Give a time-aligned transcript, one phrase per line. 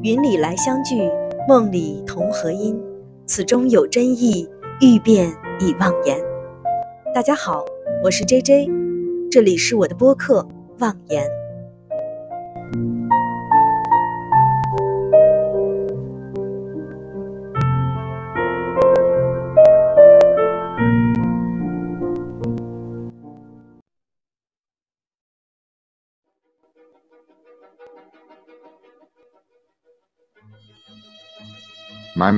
[0.00, 1.10] 云里来相聚，
[1.48, 2.80] 梦里同和音，
[3.26, 4.48] 此中有真意，
[4.80, 5.28] 欲辨
[5.58, 6.16] 已忘言。
[7.12, 7.64] 大家好，
[8.04, 8.70] 我是 J J，
[9.28, 10.40] 这里是我的播客
[10.78, 11.26] 《忘言》。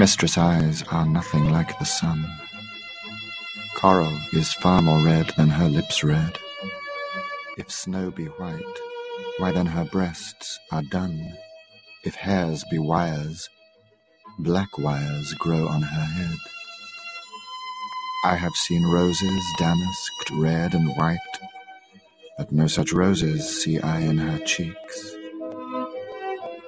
[0.00, 2.24] Mistress' eyes are nothing like the sun.
[3.76, 6.38] Coral is far more red than her lips red.
[7.58, 8.78] If snow be white,
[9.36, 11.34] why then her breasts are dun.
[12.02, 13.46] If hairs be wires,
[14.38, 16.38] black wires grow on her head.
[18.24, 21.34] I have seen roses damasked red and white,
[22.38, 25.19] but no such roses see I in her cheeks.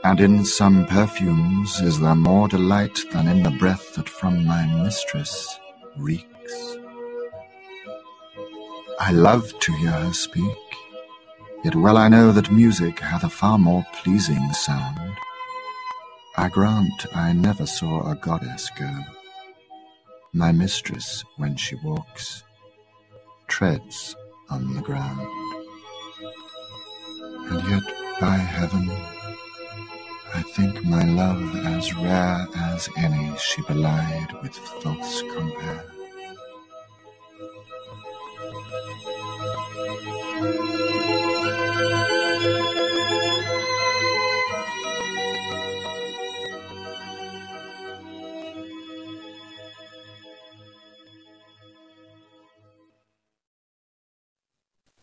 [0.04, 4.66] And in some perfumes is there more delight than in the breath that from my
[4.82, 5.60] mistress
[5.96, 6.76] reeks.
[8.98, 10.58] I love to hear her speak,
[11.64, 15.14] yet well I know that music hath a far more pleasing sound.
[16.36, 18.90] I grant I never saw a goddess go.
[20.32, 22.42] My mistress, when she walks,
[23.48, 24.16] treads
[24.50, 25.20] on the ground.
[27.50, 28.90] And yet, by heaven,
[30.92, 35.84] my love as rare as any she belied with false compare.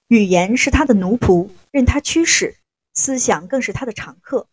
[0.10, 2.58] 语言是他的奴仆，任他驱使；
[2.94, 4.48] 思想更是他的常客。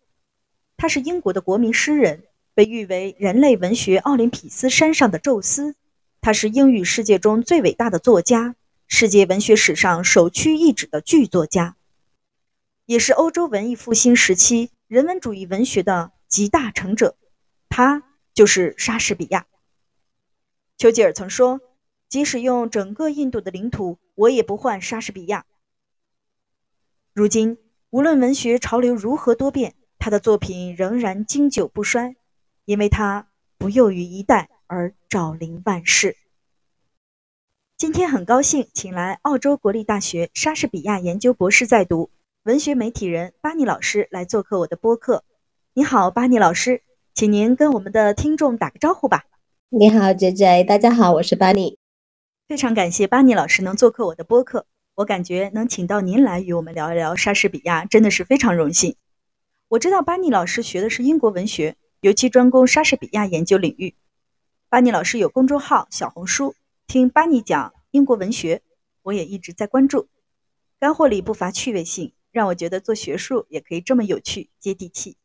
[0.76, 2.24] 他是英国的国民诗人，
[2.54, 5.74] 被誉为人类文学奥林匹斯山上的宙斯。
[6.20, 8.56] 他是英语世界中最伟大的作家，
[8.86, 11.76] 世界文学史上首屈一指的巨作家，
[12.84, 17.16] 也是欧洲文艺复兴时期人文主义文学的集大成者。
[17.68, 18.02] 他
[18.34, 19.46] 就是莎士比亚。
[20.76, 21.60] 丘吉尔曾说
[22.08, 25.46] ：“即使用整个印度的领土，我也不换莎士比亚。”
[27.14, 27.56] 如今，
[27.88, 29.74] 无论文学潮流如何多变。
[30.06, 32.14] 他的作品仍然经久不衰，
[32.64, 33.26] 因为他
[33.58, 36.16] 不囿于一代而照临万世。
[37.76, 42.10] 今天很高兴请来澳洲国立大学莎士比亚研究博士在读、
[42.44, 45.24] 文学媒体人巴尼老师来做客我的播客。
[45.74, 49.24] 你好，巴尼老师，请您跟我们的听众打个招呼吧。
[49.70, 51.78] 你好，J J，大家好，我是巴尼。
[52.46, 58.94] 非常感谢巴尼老师能做客我的播客，我感觉能请到您来与我们聊一聊莎士比亚，真的是非常荣幸。
[59.70, 63.96] 我知道巴尼老师学的是英国文学，尤其专攻莎士比亚研究领域。
[64.68, 66.54] 巴尼老师有公众号、小红书，
[66.86, 68.62] 听巴尼讲英国文学，
[69.02, 70.08] 我也一直在关注。
[70.78, 75.16] 干货里不乏趣味性，让我觉得做学术也可以这么有趣、接地气。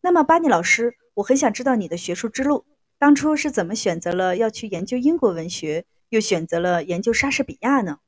[0.00, 2.64] 那么，巴尼老师，我很想知道你的学术之路，
[2.98, 7.98] 当初是怎么选择了要去研究英国文学，又选择了研究莎士比亚呢？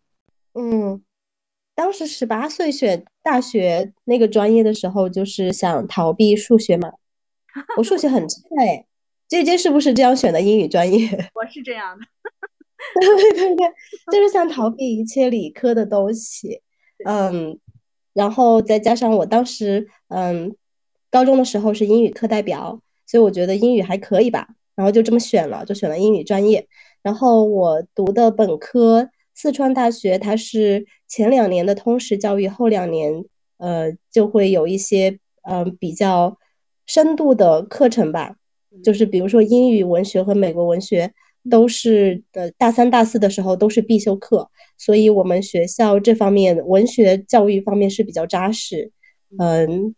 [0.54, 1.04] 嗯。
[1.74, 6.92] 当时十八岁选大学那个专业的时候，就是想逃避数学嘛。
[7.76, 8.86] 我数学很差哎，
[9.28, 11.08] 姐姐是不是这样选的英语专业？
[11.34, 12.04] 我是这样的，
[13.00, 13.66] 对对对，
[14.12, 16.60] 就是想逃避一切理科的东西。
[17.04, 17.58] 嗯，
[18.12, 20.54] 然后再加上我当时嗯，
[21.10, 26.68] 高中的时候是英语课代表，所以我觉得英语还可以吧，然后就这么选了，就选了英语专业。
[27.02, 29.10] 然后我读的本科。
[29.34, 33.24] 四川大学它是前两年的通识教育，后两年
[33.58, 36.38] 呃就会有一些嗯比较
[36.86, 38.36] 深度的课程吧，
[38.82, 41.12] 就是比如说英语文学和美国文学
[41.50, 48.92] 都是呃大三大四的时候都是必修课，所以我们学校这方面文学教育方面是比较扎实，
[49.38, 49.94] 嗯，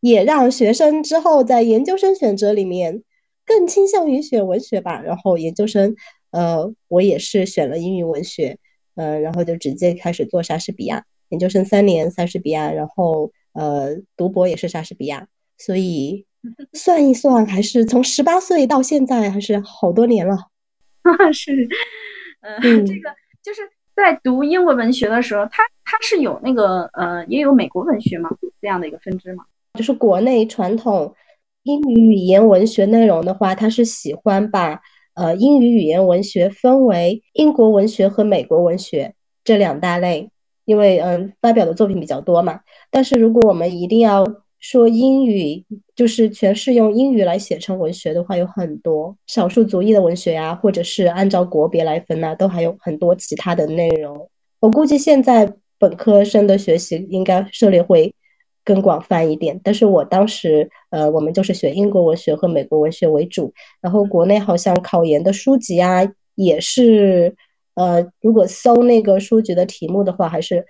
[0.00, 3.02] 也让学生之后在研究生选择里面
[3.46, 5.00] 更倾向于选文学吧。
[5.00, 5.96] 然后研究生
[6.30, 8.58] 呃我也是选了英语文学。
[8.96, 15.26] 嗯，然后就直接开始做莎士比亚研究生三年，莎士比亚，然后呃，读博也是莎士比亚，
[15.58, 16.24] 所以
[16.74, 20.36] 算一算，还是从十八岁到现在，还是好多年了。
[21.32, 21.68] 是，
[22.40, 23.10] 嗯，这个
[23.42, 23.62] 就是
[23.96, 28.30] 在读英文文学的时候，它它是有那个呃，也有美国文学嘛
[28.60, 29.44] 这样的一个分支嘛，
[29.74, 31.14] 就是国内传统
[31.64, 34.80] 英语语言文学内容的话，它是喜欢把。
[35.14, 40.28] 呃，英语语言文学分为英国文学和美国文学这两大类，
[40.64, 42.60] 因为嗯，发表的作品比较多嘛。
[42.90, 44.24] 但是如果我们一定要
[44.58, 45.64] 说英语
[45.94, 54.28] 就是全是用英语来写成文学的话，有很多少数族裔的文学呀，或者是按照国别来分呐，都还有很多其他的内容。
[54.60, 58.14] 我估计现在本科生的学习应该涉猎会
[58.64, 66.00] 更广泛一点，但是我当时呃，我们就是学英国文学和美国文学为主，然后国内好像考研的书籍啊，
[66.34, 67.34] 也是
[67.74, 70.64] 呃，如果搜那个书籍的题目的话，还是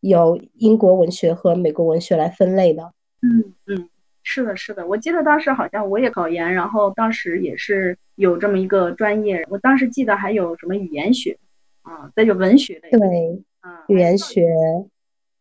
[0.00, 2.92] 有英国文学和美国文学来分类的。
[3.22, 3.88] 嗯嗯，
[4.22, 11.36] 是的，是的，我记得当时好像我也考研，然后当时也是有这么一个专业，我当时记得还有什么语言学
[11.82, 14.46] 啊，再就文学类，对，啊，语言学、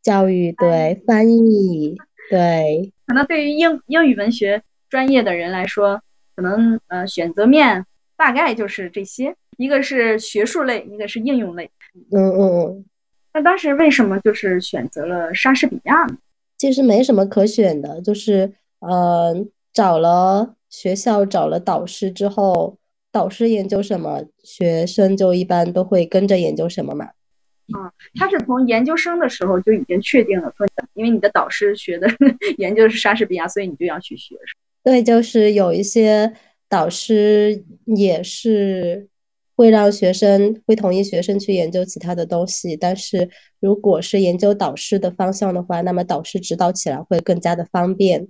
[0.10, 1.96] 教育，对，翻译，
[2.32, 4.60] 对，可能对于英英语文学
[4.90, 6.02] 专业的人来说，
[6.36, 7.86] 可能呃选择面
[8.18, 11.70] 大概就是这些，一个是学术类，一个是应用类，
[12.12, 12.86] 嗯嗯嗯，
[13.36, 16.18] 那当时为什么就是选择了莎士比亚呢？
[16.58, 22.80] 其实没什么可选的，就是呃，找了学校，找了导师之后，
[23.12, 27.10] 导师研究什么，学生就一般都会跟着研究什么嘛。
[27.74, 32.08] 啊，他是从研究生的时候就已经确定了，说因为你的导师学的
[32.58, 34.36] 研究是莎士比亚，所以你就要去学。
[34.84, 36.34] 对，就是有一些
[36.68, 39.08] 导师也是。
[39.60, 43.30] 会让学生会同意学生去研究其他的东西，但是
[43.60, 48.30] 如果是研究导师的方向的话，那么导师指导起来会更加的方便。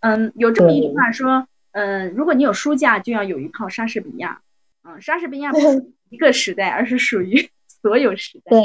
[0.00, 4.42] 嗯，有这么一句话说，嗯，如果你有书架，就要有一套莎士比亚。
[4.82, 7.48] 嗯，莎士比亚不是一个时代，而是属于
[7.82, 8.50] 所有时代。
[8.50, 8.62] 对。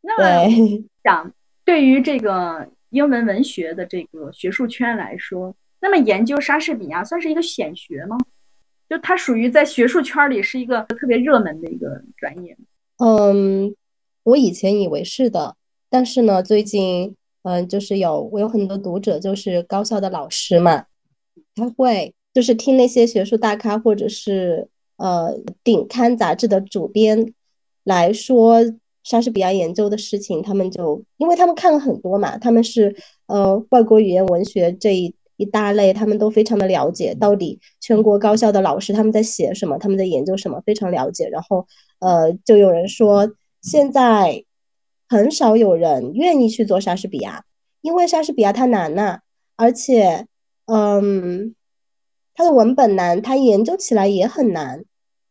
[0.00, 1.32] 那么讲，
[1.64, 8.18] 对于这个英文文学的这个学术圈来说，那么研究莎士比亚算是一个显学吗？
[8.88, 12.56] 就它属于在学术圈里是一个特别热门的一个专业。
[12.98, 13.74] 嗯，
[14.24, 15.56] 我以前以为是的，
[15.88, 20.86] 但是呢，最近嗯，就是有我有很多读者，就是高校的老师嘛，
[21.54, 25.34] 他会就是听那些学术大咖或者是呃
[25.64, 27.32] 顶刊杂志的主编
[27.84, 28.58] 来说
[29.02, 32.94] 莎士比亚研究的事情，他们就因为他们看了很多嘛，他们是
[33.26, 35.14] 呃外国语言文学这一。
[35.38, 41.28] 一大类，他们都非常的了解，到底全国高校的老师他们在写什么，他们在研究什么，非常了解。
[41.30, 41.66] 然后，
[41.98, 43.28] 呃，就有人说，
[43.60, 44.44] 现在
[45.08, 47.44] 很少有人愿意去做莎士比亚，
[47.80, 49.20] 因为莎士比亚它难呐，
[49.56, 50.26] 而且，
[50.66, 51.56] 嗯，
[52.34, 54.84] 它的文本难，它研究起来也很难，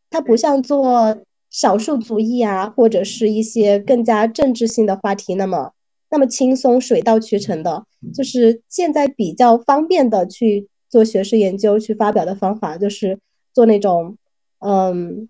[0.10, 1.22] 它不像做
[1.52, 5.74] 少数族裔啊，或者是一些更加政治性的话题那么。
[6.14, 13.18] 那么轻松、水到渠成的，就是现在比较方便的去做学术研究、去发表的方法，就是
[13.54, 14.18] 做那种，
[14.60, 15.30] 嗯，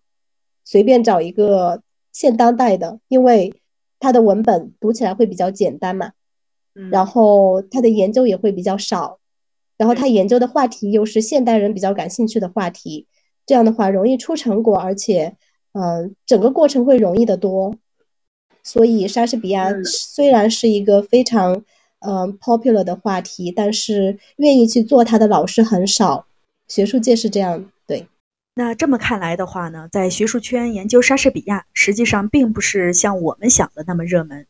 [0.65, 3.53] 随便找一个现当代的，因为
[3.99, 6.13] 它的文本读起来会比较简单嘛，
[6.89, 9.19] 然后它的研究也会比较少，
[9.77, 13.05] 然后他研究的话题又是现代人比较感兴趣的话题，
[13.45, 15.35] 这样的话容易出成果，而且，
[15.73, 17.75] 嗯，整个过程会容易得多。
[18.63, 21.63] 所以，莎士比亚虽然是一个非常
[21.99, 26.25] 嗯 popular 的话题，但是愿意去做他的老师很少。
[26.67, 28.07] 学术界是这样，对。
[28.53, 34.45] 那这么看来的话呢，在学术圈研究莎士比亚，实际上并不是像我们想的那么热门。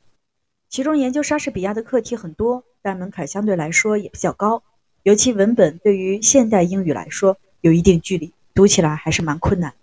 [0.69, 4.63] 其中研究莎士比亚的课题很多，但门槛相对来说也比较高，
[5.03, 9.73] 尤其文本对于现代英语来说有一定距离，读起来还是蛮困难。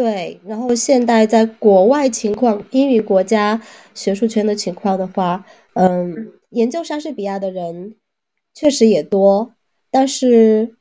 [0.00, 3.60] 对，然后现代在国外情况，英语国家
[3.94, 7.96] 学术圈的情况的话，嗯，研究莎士比亚的人
[8.54, 9.52] 确实也多，
[9.90, 10.74] 但是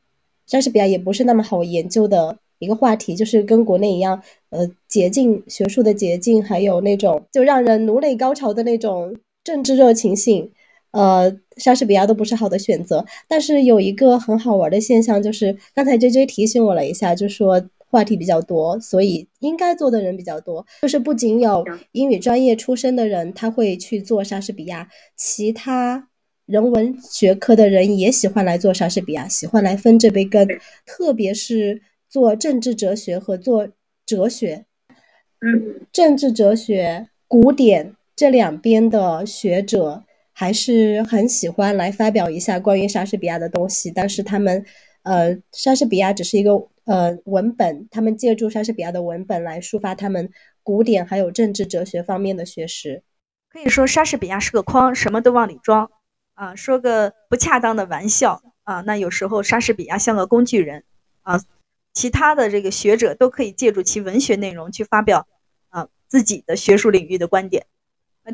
[0.48, 10.50] 莎士比亚也不是那么好研究的一个话题，就是跟国内一样，呃，捷径学术的捷径，还有那种就让人颅内高潮的那种政治热情性，
[10.92, 13.06] 呃，莎士比亚都不是好的选择。
[13.28, 17.62] 但是有一个很好玩的现象，就是刚才 J J 提醒我了一下，就说。
[17.92, 20.64] 话题比较多，所以应该做的人比较多。
[20.84, 26.08] 就是不仅有英语专业出身的人，他会去做莎士比亚，其他
[26.46, 30.48] 人文学科的人也喜欢来做莎士比亚，喜欢来分这杯羹。
[30.86, 33.68] 特别是做政治哲学和做
[34.06, 34.66] 哲学，
[35.42, 43.90] 嗯，政治哲学、古典这两边的学者还是很喜欢来发表一下关于莎士比亚的东西。
[43.90, 44.64] 但是他们，
[45.02, 46.68] 呃，莎士比亚只是一个。
[46.90, 50.32] 呃，文本，他们借助莎士比亚的文本来抒发他们
[50.64, 53.04] 古典还有政治哲学方面的学识。
[53.48, 55.92] 可以说，莎士比亚是个筐，什么都往里装。
[56.34, 60.84] 啊，说个不恰当的玩笑啊，那有时候莎士比亚像个工具人
[61.22, 61.40] 啊，
[61.94, 65.28] 其他的这个学者都可以借助其文学内容去发表
[65.70, 67.68] 啊自己的学术领域的观点。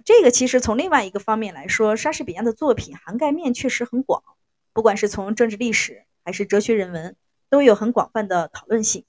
[0.05, 4.23] 这个其实从另外一个方面来说，莎士比亚的作品涵盖面确实很广，
[4.71, 7.17] 不管是从政治历史还是哲学人文，
[7.49, 9.05] 都有很广泛的讨论性。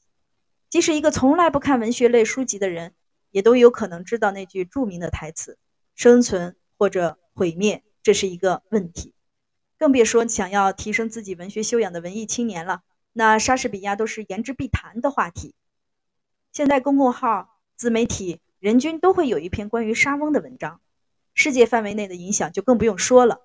[0.68, 2.94] 即使一个从来不看文学类书籍的人，
[3.30, 5.58] 也都有可能知道那句著名的台词
[5.94, 9.14] ：“生存或者毁灭，这是一个问题。”
[9.78, 15.54] 更别说想要提升自己文学修养的文艺青年了，那莎士比亚都是言之必谈的话题。
[16.52, 18.40] 现在公众号、自媒体。
[18.58, 20.80] 人均都会有一篇关于莎翁的文章，
[21.34, 23.42] 世界范围内的影响就更不用说了。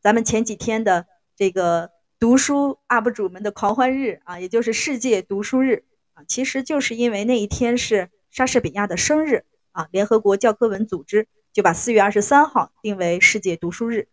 [0.00, 1.90] 咱们前几天的这个
[2.24, 14.08] 读书 UP 主们的狂欢日啊，也就是世界读书日啊，其实就是因为那一天是莎士比亚的生日啊，联合国教科文组织就把四月二十三号定为世界读书日。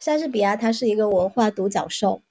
[0.00, 2.22] 莎士比亚他是一个文化独角兽，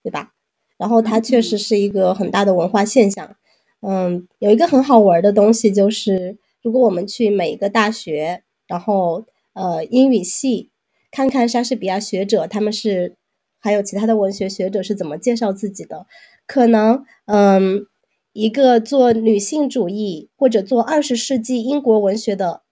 [0.00, 0.32] 对吧？
[0.76, 3.34] 然后他确实是一个很大的文化现象。
[3.80, 6.38] 嗯，有一个很好玩的东西就是。
[6.62, 10.70] 如果我们去每一个大学，然后呃英语系
[11.10, 13.16] 看看莎士比亚学者他们是
[13.60, 16.06] 还有其他的文学学者是怎么介绍自己的，
[16.46, 17.86] 可能嗯
[18.32, 22.62] 一个做女性主义或者做二十世纪英国文学的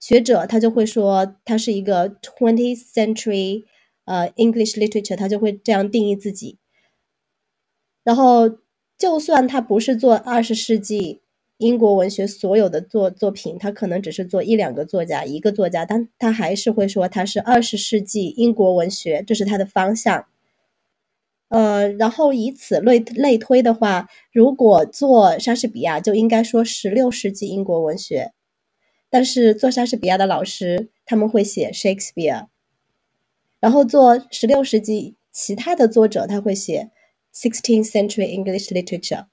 [0.00, 3.64] 学者，他就会说他是一个 twentieth century
[4.04, 6.58] 呃 English literature，他就会这样定义自己。
[8.02, 8.58] 然后
[8.98, 11.20] 就算他不是做二十世纪。
[11.62, 20.26] 英国文学所有的作作品，他可能只是做一两个作家，一个作家，但他还是会说他是二十世纪英国文学，这是他的方向。
[21.48, 28.32] 呃，然后以此类类推的话，如果做莎士比亚，就应该说十六世纪英国文学。
[29.08, 32.46] 但是做莎士比亚的老师他们会写 Shakespeare，
[33.60, 36.90] 然后做十六世纪其他的作者他会写
[37.34, 39.26] sixteenth century English literature。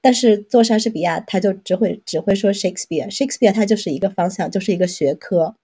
[0.00, 5.56] 但是做莎士比亚，他就只会只会说 Shakespeare，Shakespeare 它就是一个方向，就是一个学科。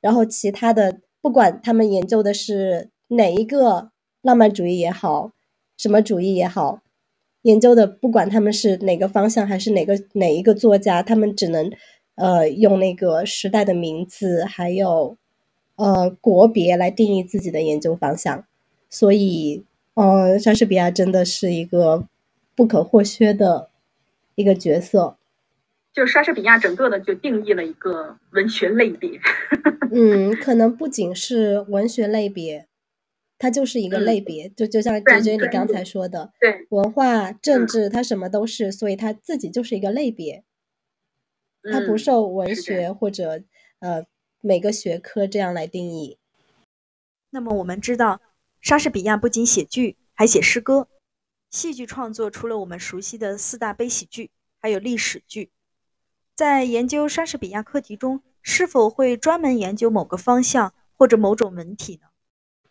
[0.00, 3.90] 然后其他的，不管他们研究的是哪一个
[4.22, 5.32] 浪漫主义也好，
[5.76, 6.82] 什么主义也好，
[7.42, 11.72] 研究的不管他们是哪个方向，还是哪个哪一个作家，他们只能
[12.16, 15.16] 呃用那个时代的名字，还有
[15.76, 18.44] 呃国别来定义自己的研究方向。
[18.90, 22.06] 所以，嗯，莎士比亚真的是一个。
[22.58, 23.70] 不可或缺的
[24.34, 25.16] 一个角色，
[25.92, 29.20] 就是莎士比亚整个的就定义了一个文学类别。
[29.92, 32.66] 嗯，可能不仅是文学类别，
[33.38, 34.48] 它就是一个类别。
[34.48, 40.42] 就就像杰杰你刚才说的，对文化、政治，它什么都是，所以它自己就是一个类别，
[41.72, 43.44] 它不受文学或者
[43.78, 44.04] 呃
[44.40, 46.18] 每个学科这样来定义。
[47.30, 48.20] 那么我们知道，
[48.60, 50.88] 莎士比亚不仅写剧，还写诗歌。
[51.50, 55.50] 戏剧创作除了我们熟悉的四大悲喜剧，还有历史剧。
[56.36, 62.08] 在研究莎士比亚课题中，是否会专门研究某个方向或者某种文体呢？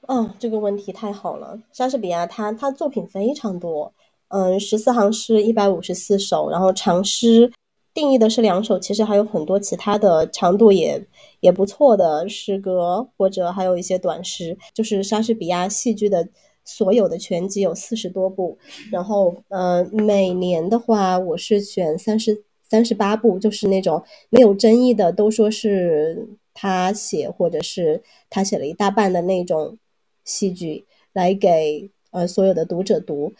[0.01, 1.60] 哦，这个问题太好了。
[1.74, 3.91] 莎士比亚他他作品非常多，
[4.27, 7.51] 嗯，十四行诗一百五十四首，然后长诗
[7.96, 11.03] 定义的是两首，其实还有很多其他的长度也
[11.39, 16.29] 也不错的诗歌，或者还有一些短诗，就是莎士比亚戏剧的。
[16.69, 18.57] 所有的全集有四十多部，
[18.91, 29.77] 然后呃，每年的话我是选三十三十八部，就是那种没有争议的，都说是他写或者是他写了一大半的那种
[30.25, 33.33] 戏剧来给呃所有的读者读。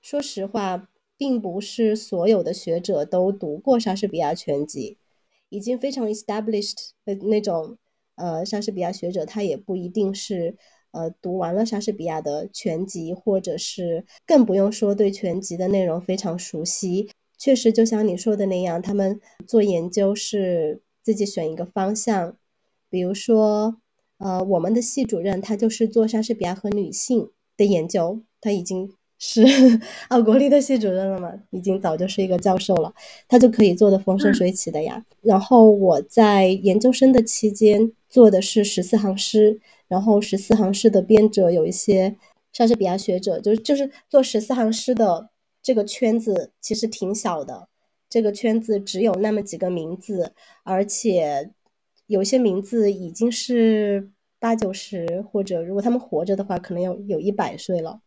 [0.00, 4.98] 说实话，并不是所有的学者都读过莎士比亚全集，
[5.50, 7.78] 已经非常 established 的那种
[8.16, 10.56] 呃莎士比亚学者，他也不一定是。
[10.92, 17.10] 呃，读完了莎士比亚的全集，或者是更不用说对全集的内容非常熟悉。
[17.38, 22.36] 确实，就像你说的那样，他们做研究是自己选一个方向。
[22.88, 23.76] 比如说，
[24.18, 29.42] 呃，我们的系主任他就是做莎士比亚和女性的研究，他已经是
[30.10, 32.92] 奥国立的系主任了嘛，已经早就是一个教授了，
[33.26, 35.02] 他就可以做的风生水起的呀。
[35.22, 39.58] 然后我在研究生的期间做的是十四行诗。
[39.92, 42.16] 然后十四行诗的编者有一些
[42.50, 45.28] 莎士比亚学者，就是就是做十四行诗的
[45.62, 47.68] 这个圈子其实挺小的，
[48.08, 50.32] 这个圈子只有那么几个名字，
[50.62, 51.50] 而且
[52.06, 58.00] 有些名字已经是八九十，或者如果他们活着的话，可能有有一百岁了。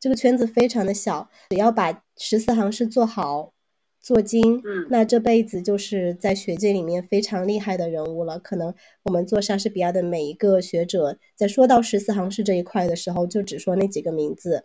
[0.00, 3.52] 这个圈子非常的小，只要把十四行诗做好。
[4.00, 8.38] 做精，嗯，那这辈子就是在学界里面非常厉害的人物了。
[8.38, 8.72] 可能
[9.04, 14.64] 我们做莎士比亚的每一个学者，在说到十四行诗这一块的时候，就只说那几个名字。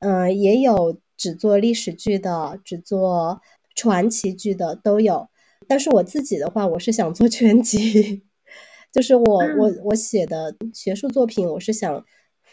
[0.00, 3.40] 嗯，也有只做历史剧的，只做
[3.74, 5.28] 传奇剧的都有。
[5.68, 8.22] 但是我自己的话，我是想做全集，
[8.90, 12.04] 就是我我我写的学术作品，我是想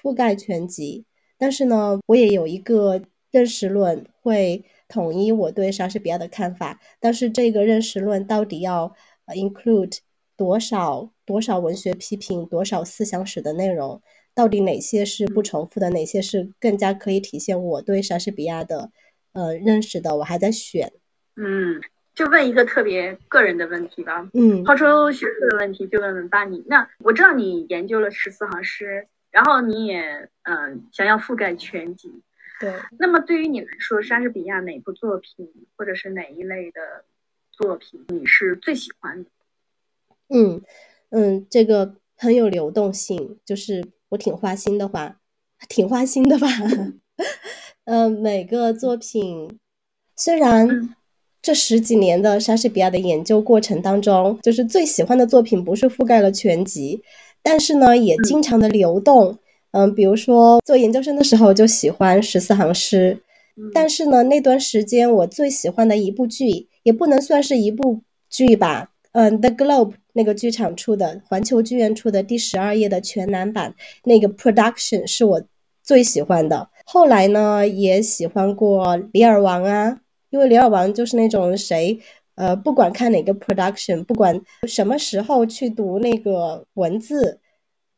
[0.01, 1.05] 覆盖全集。
[1.37, 6.79] 但是呢，我也有一个认识论，会统一我对莎士比亚的看法。
[6.99, 8.95] 但是这个认识论到底要
[9.27, 9.97] include
[10.35, 14.01] 多少多少文学批评，多少思想史的内容？
[14.35, 18.91] 到底哪些是不重复的，哪些是更加可以体现我对莎士比亚的
[19.33, 20.15] 呃认识的？
[20.17, 20.93] 我还在选。
[21.35, 21.81] 嗯，
[22.13, 24.29] 就问一个特别个人的问题吧。
[24.35, 26.63] 嗯，抛出学术的问题，就问问巴尼。
[26.67, 32.21] 那我知道你研究了十四行诗，然后你也嗯想要覆盖全集。
[32.59, 32.73] 对。
[32.97, 36.81] 那么对于你来说，莎士比亚哪部作品或者是哪一类的
[37.51, 39.29] 作品你是最喜欢的？
[40.29, 40.61] 嗯
[41.09, 43.83] 嗯，这个很有流动性，就是。
[44.09, 45.17] 我挺花心的话，
[45.67, 46.47] 挺花心的吧。
[47.83, 49.59] 呃，每个作品，
[50.15, 50.95] 虽然
[51.41, 57.03] 这十几年的莎士比亚的研究过程当中，就是最喜欢的作品不是覆盖了全集，
[57.43, 59.31] 但是呢，也经常的流动。
[59.31, 59.39] 嗯，
[59.85, 63.21] 比如说做研究生的时候就喜欢十四行诗，
[63.73, 68.91] 但是呢，那段时间我最喜欢的一部剧，也不能算是一部剧吧。
[69.11, 75.41] 嗯，The Globe 那个剧场出的，环球剧院出的第十二页的全男版那个 production 是我
[75.81, 76.69] 最喜欢的。
[76.85, 81.99] 后来呢，也喜欢过《李尔王》啊，因为《李尔王》就是那种谁，
[82.35, 87.39] 呃，不管看哪个 production，不管什么时候去读那个文字，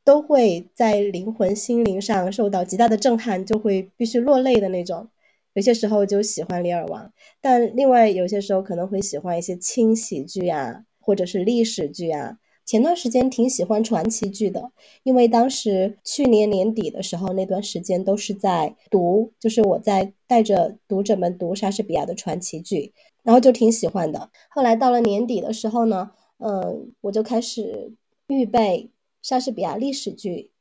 [0.03, 5.08] 都会在灵魂心灵上受到极大的震撼，就会必须落泪的那种。
[5.53, 7.06] 有些时候就喜欢《李尔王》，
[7.41, 10.86] 但另外有些时候可能会喜欢一些轻喜剧啊。
[11.01, 12.38] 或者是历史剧啊，
[12.68, 14.70] 前段时间挺喜欢传奇剧的，
[15.01, 24.29] 因为当时去年年底的时候，那段时间都是在读，就是我在带着读者们读莎士比亚的传奇剧，然后就挺喜欢的。
[24.51, 27.91] 后来到了年底的时候呢，嗯，我就开始
[28.27, 28.91] 预备
[29.22, 30.52] 莎士比亚历史剧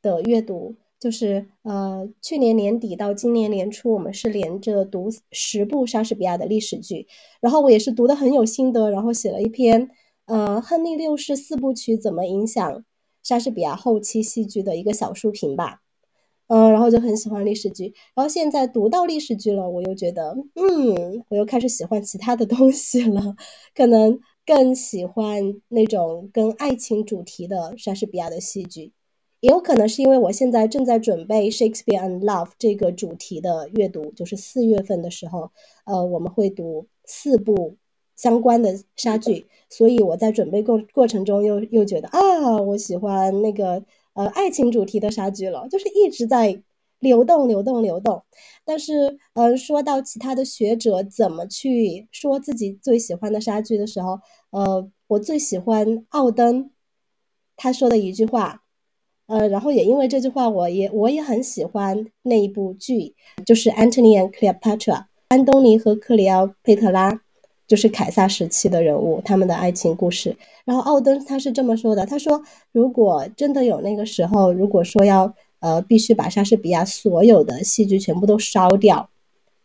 [0.00, 7.06] 的阅读，就是呃，去年年底到今年年初，我们是连着读十部莎士比亚的历史剧，
[7.40, 9.90] 然后我也是读的很有心得，然后写了一篇。
[10.26, 12.84] 呃，亨利六世四部曲怎么影响
[13.22, 15.80] 莎士比亚后期戏剧的一个小书评吧。
[16.48, 23.36] 嗯，然后就很喜欢历史剧，然后现在读到历史剧了，我又觉得，嗯，我又开始喜欢其他的东西了，
[23.74, 28.92] 可能更喜欢那种跟爱情主题的莎士比亚的戏剧，
[29.40, 35.50] 也有可能是因为我现在正在准备 Shakespeare and Love 这个主题的阅读，就是四月份的时候，
[35.84, 37.76] 呃，我们会读四部。
[38.16, 43.84] 相关的莎剧，所以我在准备过过程中又又觉得啊，我喜欢那个
[44.14, 46.60] 呃爱情主题的莎剧了，就是一直在
[46.98, 48.22] 流动流动流动。
[48.64, 56.70] 但是嗯，说到其他的学者怎么去说自己最喜欢的莎剧的时候，呃，我最喜欢奥登
[57.56, 58.62] 他说的一句话，
[59.26, 63.14] 呃，然后也因为这句话，我也我也很喜欢那一部剧，
[63.46, 64.78] 就是《Antony and Cleopatra》
[65.28, 67.20] 安东尼和克里奥佩特拉。
[67.66, 70.34] 就是凯撒时期的人物，他们的爱情故事。
[70.64, 79.08] 然后奥登他是这么说的：“他说，如果真的有那个时候，如果说要呃必须把莎士比亚所有的戏剧全部都烧掉，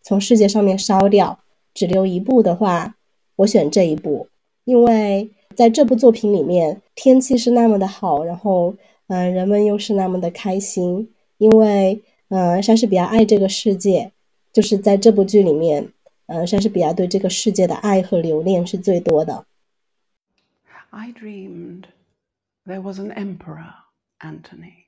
[0.02, 1.40] 从世界上面烧掉，
[1.74, 2.96] 只留一部的话，
[3.38, 4.28] 我选这一部，
[4.66, 8.76] 因为在这部作品里面，天气是那么的好，然后
[9.08, 14.12] 嗯，人们又是那么的开心，因为嗯，莎士比亚爱这个世界，
[14.52, 15.90] 就是在这部剧里面。”
[16.26, 19.46] 呃，莎士比亚对这个世界的爱和留恋是最多的。
[20.90, 21.84] I dreamed
[22.66, 23.74] there was an emperor,
[24.22, 24.83] Antony.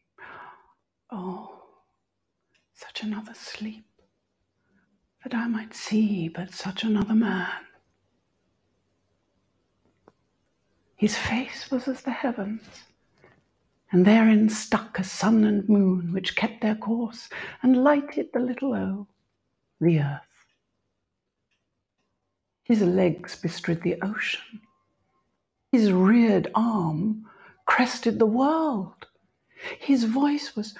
[1.11, 1.63] Oh,
[2.73, 3.85] such another sleep,
[5.23, 7.65] that I might see but such another man.
[10.95, 12.63] His face was as the heavens,
[13.91, 17.29] and therein stuck a sun and moon which kept their course
[17.61, 19.07] and lighted the little O,
[19.79, 20.21] the earth.
[22.63, 24.61] His legs bestrid the ocean.
[25.71, 27.29] His reared arm
[27.65, 29.05] crested the world.
[29.79, 30.73] His voice was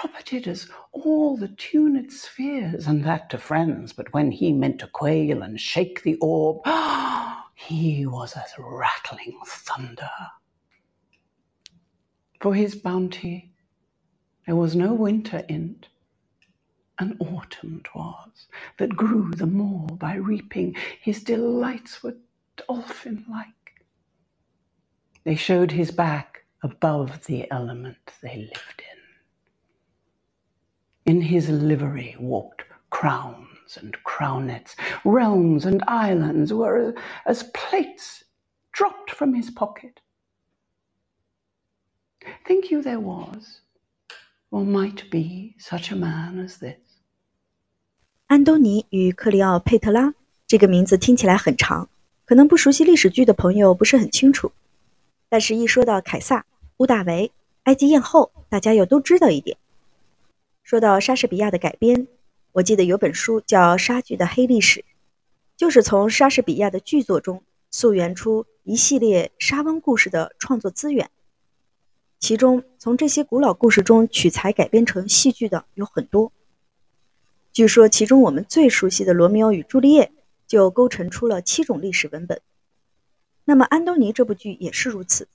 [0.00, 3.92] propertied as all the tuned spheres, and that to friends.
[3.92, 6.62] But when he meant to quail and shake the orb,
[7.54, 10.10] he was as rattling thunder.
[12.40, 13.52] For his bounty
[14.46, 15.88] there was no winter in't,
[16.98, 20.76] an autumn 'twas, that grew the more by reaping.
[21.02, 22.16] His delights were
[22.56, 23.48] dolphin like.
[25.24, 28.89] They showed his back above the element they lived in.
[31.05, 38.23] In his livery walked crowns and crownets, realms and islands were as plates
[38.71, 40.01] dropped from his pocket.
[42.47, 43.61] Think you there was,
[44.49, 46.79] or might be, such a man as this?
[48.27, 50.15] 安东尼与克里奥佩特拉
[50.47, 51.87] 这个名字听起来很长，
[52.25, 54.51] 可能不熟悉历史剧的朋友不是很清楚。
[55.29, 56.45] 但是，一说到凯撒、
[56.77, 57.31] 屋大维、
[57.63, 59.55] 埃及艳后，大家又都知道一点。
[60.70, 62.06] 说到莎士比亚的改编，
[62.52, 64.80] 我记得有本书叫《莎剧的黑历史》，
[65.56, 71.10] 就是从莎士比亚的剧作中溯源出一系列莎翁故事的创作资源。
[72.20, 76.30] 其中，从这些古老故事中取材改编成戏剧的有很多。
[77.52, 80.12] 据说，其中我们最熟悉的《罗密欧与朱丽叶》
[80.46, 82.40] 就构成出了七种历史文本。
[83.44, 85.26] 那么，《安东尼》这部剧也是如此，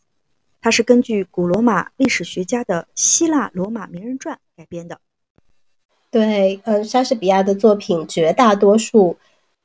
[0.62, 5.02] 它是根据古罗马历史学家的希腊罗马名人传改编的。
[6.16, 9.18] 对，嗯，莎士比亚的作品绝大多数，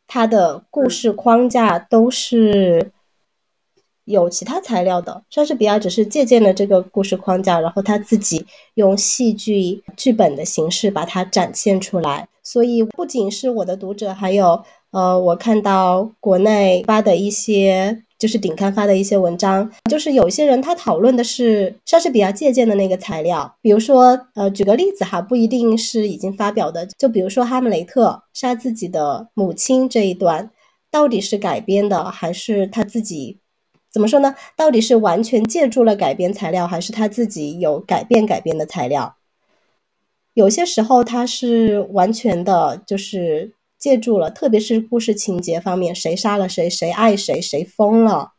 [0.08, 2.90] 他的故事框架都是
[4.04, 5.22] 有其他材料的。
[5.30, 12.28] 莎士比亚只是借鉴了这个故事框架，然后他自己用戏剧剧本的形式把它展现出来。
[12.42, 14.60] 所以，不仅是我的读者，还有
[14.90, 18.02] 呃，我看到国内发的一些。
[18.20, 30.50] 就是顶刊发的一些文章，就是有些人他讨论的是莎士比亚借鉴的那个材料，比如说，呃，举个例子哈，不一定是已经发表的，就比如说哈姆雷特杀自己的母亲这一段，
[30.90, 33.38] 到底是改编的还是他自己？
[33.90, 34.34] 怎么说呢？
[34.54, 39.16] 到底是完全借助了改编材料，还是他自己有改变改编的材料？
[40.34, 43.54] 有些时候他是完全的，就是。
[43.80, 48.32] 借助了，特别是故事情节方面，谁杀了谁，谁爱谁，谁疯了，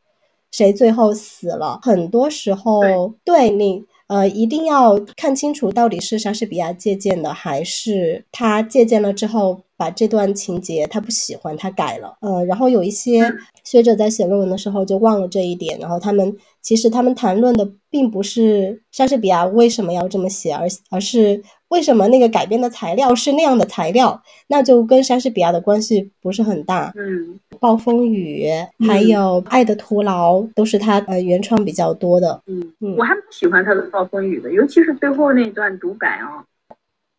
[0.52, 3.50] 谁最后死了，很多时候，对。
[3.50, 21.44] 你，呃，一定要看清楚，到底是莎士比亚借鉴的，还是他借鉴了之后把这段情节他不喜欢，他改了，呃，然后有一些学者在写论文的时候就忘了这一点，然后他们其实他们谈论的并不是莎士比亚为什么要这么写，而而是。
[21.72, 24.22] 为什么那个改编的材料是那样的材料？
[24.48, 26.92] 那就跟莎士比亚的关系不是很大。
[26.98, 28.46] 嗯，暴风雨
[28.86, 32.42] 还有爱的徒劳都是他呃原创比较多的。
[32.46, 36.44] 嗯嗯，我还蛮喜欢他的暴风雨的，尤其是最后那段独白啊，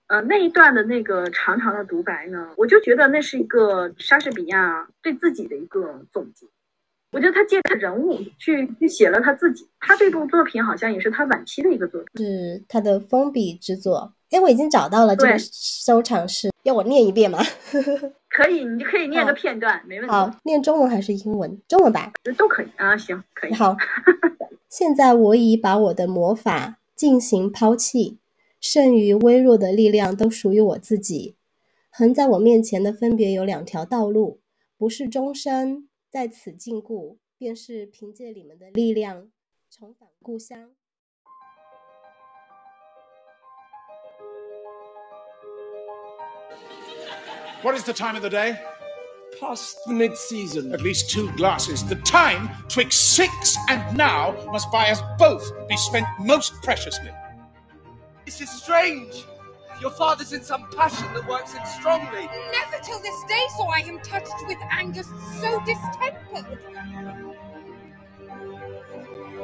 [0.08, 6.46] 呃那一段的那个长长的独白呢，我就觉得那是一个莎士比亚对自己的一个总结。
[7.12, 14.12] 我觉得他借着人物去去写了他自己，他这部作品好像也是他晚期的一个作品，是他的封笔之作。
[14.32, 17.38] 哎，我已经找到了这个收藏是，要我念一遍吗？
[18.30, 20.10] 可以，你可以念个片段，没问题。
[20.10, 21.60] 好，念中文还是英文？
[21.68, 22.96] 中文吧，都可以啊。
[22.96, 23.52] 行，可以。
[23.52, 23.76] 好，
[24.70, 28.18] 现在我已把我的魔法进行抛弃，
[28.58, 31.36] 剩余微弱的力量都属于我自己。
[31.90, 34.40] 横在我面前的分别有两条道路，
[34.78, 39.28] 不是终身在此禁锢，便是凭借你们的力量
[39.70, 40.70] 重返故乡。
[47.62, 48.60] What is the time of the day?
[49.38, 50.74] Past the mid-season.
[50.74, 51.84] At least two glasses.
[51.84, 57.12] The time twixt six and now must by us both be spent most preciously.
[58.24, 59.24] This is strange.
[59.80, 62.26] Your father's in some passion that works him strongly.
[62.50, 65.04] Never till this day saw I him touched with anger
[65.40, 66.58] so distempered.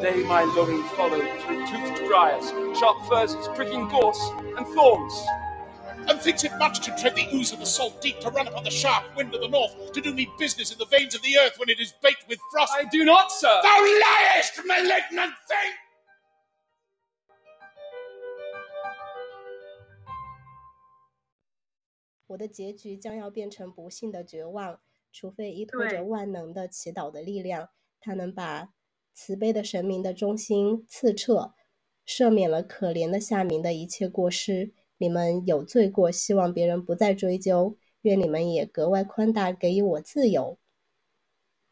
[0.00, 5.24] Day my longing followed through toothed briars, sharp furzes, pricking gorse, and thorns
[6.08, 8.64] and thinks it much to tread the ooze of the salt deep, to run upon
[8.64, 11.36] the sharp wind of the north, to do me business in the veins of the
[11.38, 12.72] earth when it is baked with frost.
[12.74, 13.60] I do not, sir.
[13.62, 15.74] Thou liest, malignant thing!
[22.28, 28.68] 我的结局将要变成不幸的绝望，除非依托着万能的祈祷的力量，他能把
[29.14, 31.54] 慈悲的神明的忠心刺彻，
[32.06, 34.74] 赦免了可怜的夏民的一切过失。
[34.98, 37.78] 你们有罪过，希望别人不再追究。
[38.02, 40.58] 愿你们也格外宽大，给予我自由。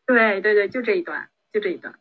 [0.05, 1.95] 对对对，就这一段，就这一段。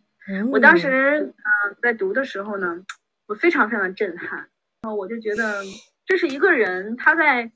[0.52, 2.84] 我当时嗯在读的时候呢，
[3.28, 4.50] 我非常非常震撼。
[4.82, 5.64] 然后我就觉得，
[6.06, 7.52] 这是一个人他在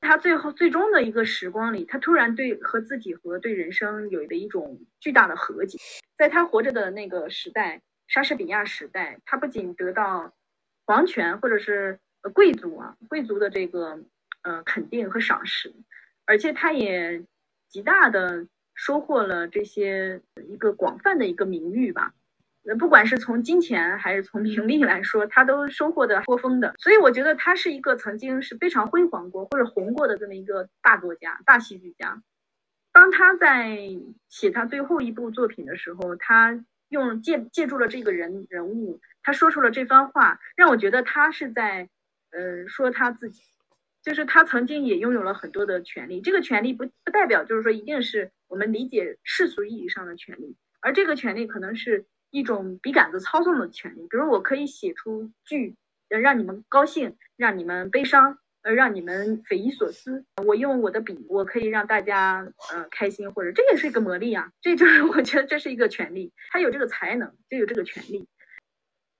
[0.00, 5.78] 他最后最终的一个时光里，他突然对和自己和对人生有的一种巨大的和解。
[6.18, 10.34] 在他活着的那个时代，莎士比亚时代，他不仅得到
[10.84, 11.98] 皇权，或者是。
[12.30, 13.98] 贵族啊，贵族的这个
[14.42, 15.72] 呃肯定和赏识，
[16.24, 17.22] 而且他也
[17.68, 22.12] 极大的收获了这些一个广泛的一个名誉吧。
[22.68, 26.74] 呃不管是从金钱还是从名利来说，他都收获的颇丰的。
[26.78, 32.20] 所以我觉得他是一个曾经是非常辉煌过或者红过的这么一个大作家、大戏剧家。
[32.92, 33.78] 当他在
[34.28, 41.88] 写他最后一部作品的时候，他用借借助了这个人人物，他说出了这番话，让我觉得他是在
[42.36, 43.42] 呃说他自己，
[44.02, 46.20] 就是他曾经也拥有了很多的权利。
[46.20, 52.04] 这个权利不不代表就是说一定是我们理解世俗意义上的权利，而这个权利可能是。
[52.30, 55.76] 一种笔杆子操纵的权利，比如我可以写出剧，
[56.10, 60.26] 呃，让你们高兴，让你们悲伤，呃，让你们匪夷所思。
[60.44, 64.50] 我用我的笔，我可以让大家呃开心，或者这也是一个魔力啊。
[64.60, 68.28] 这就是我觉得这是一个权利，他有这个才能，就有这个权利。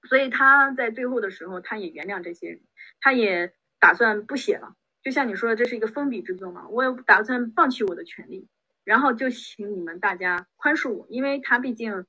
[0.07, 2.61] 所以他在最后的时候，他也原谅这些人，
[2.99, 4.75] 他也打算不写了。
[5.03, 8.47] 就像你说的，这是一个封笔之作嘛，我也打算放弃我的权利，
[8.83, 12.05] 然后就请你们大家宽恕我，因为他毕竟。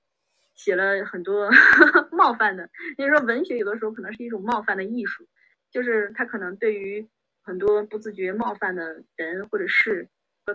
[0.54, 1.48] 写了很多
[2.10, 5.24] 冒犯的，你说文学有的时候可能是一种冒犯的艺术，
[5.70, 7.08] 就是他可能对于
[7.42, 10.08] 很多不自觉冒犯的人或者事，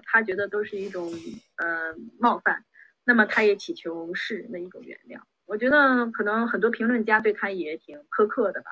[0.03, 1.09] 他觉得都是一种
[1.55, 2.65] 呃冒犯，
[3.05, 5.21] 那么他也祈求世人的一种原谅。
[5.45, 8.71] 我觉得可能很多评论家对他也挺苛刻的吧，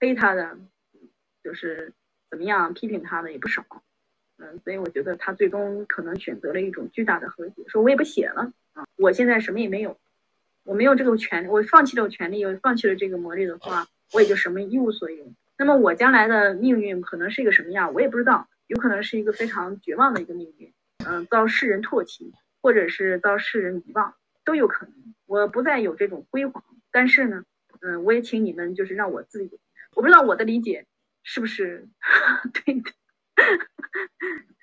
[0.00, 0.58] 黑他的，
[1.42, 1.92] 就是
[2.30, 3.64] 怎么样批评他的也不少，
[4.38, 9.98] 嗯，所以我觉得他最终可能选择了一种巨大的和解，说我也不写了啊，我现在什么也没有。
[10.66, 15.30] 我没有这个权利，我放弃了权利，又放弃了这个魔力的话，我也就什么一无所有。
[15.58, 20.72] 那么我将来的命运可能是一个什么样，我也不知道，有可能是一个非常绝望的一个命运，
[21.06, 25.13] 嗯，遭世人唾弃，或者是遭世人遗忘，都有可能。
[25.42, 27.44] 我不再有这种辉煌，但是呢，
[27.80, 29.50] 嗯，我也请你们就是让我自由。
[29.94, 30.86] 我不知道我的理解
[31.22, 31.88] 是不是
[32.52, 32.90] 对的。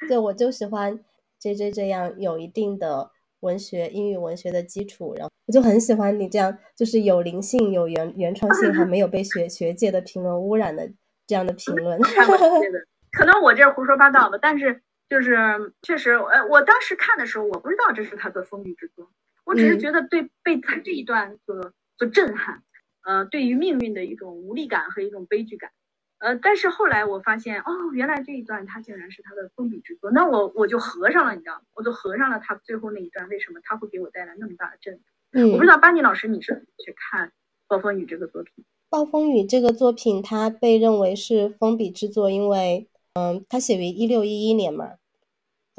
[0.07, 0.99] 对，我就喜欢
[1.39, 3.12] J J 这样有一定的。
[3.41, 10.88] 文学英语文学的基础，然后我就很喜欢你这样，就是有灵性、有原原创性，还没有被学学界的评论污染的
[11.25, 11.99] 这样的评论。
[13.12, 19.10] 可能我这胡说八道吧，但是就是确实，呃，我当时看的时候，我不知道这是他的封笔之作，
[19.43, 22.63] 我只是觉得对被他这一段所所震撼，
[23.04, 25.71] 呃，对于命运的一种无力感和一种悲剧感。
[26.19, 35.04] 呃，但是后来我发现，哦，原来这一段他竟然是他的封笔之作，那我我就合上了，你知道，我就合上了他最后那一段，为什么他会给我带来那么大的震撼？
[35.34, 37.30] 嗯，我不知道巴尼老师你是怎么去看
[37.67, 38.54] 《暴风雨》这个作品？
[38.89, 44.97] 《暴风雨》这个作品，它被认为是封笔之作，因为，嗯，它写于一六一一年嘛，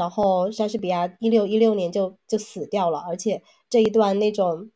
[0.03, 4.71] 然后莎士比亚一六一六年就就死掉了，而且这一段那种。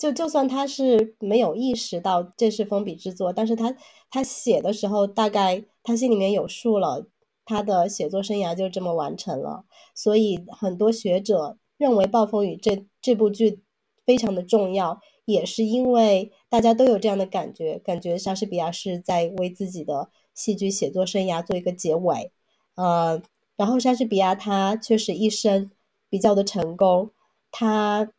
[0.00, 3.76] 就就算他是没有意识到这是封笔之作，但是他
[4.10, 7.06] 他写的时候，大概他心里面有数了，
[7.44, 9.66] 他的写作生涯就这么完成了。
[9.94, 13.62] 所以很多学者认为《暴风雨》这这部剧
[14.06, 22.32] 非常的重要，也是因为大家都有这样的感觉，感觉莎士比亚是在为自己的戏剧写作生涯做一个结尾。
[22.74, 23.20] 呃，
[23.60, 25.70] 然后莎士比亚他确实一生
[26.08, 27.10] 比较的成功，
[27.50, 28.10] 他。